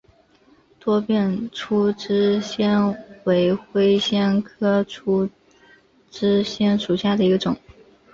[0.79, 5.29] 多变粗枝藓为灰藓科粗
[6.09, 7.55] 枝藓属下的一个种。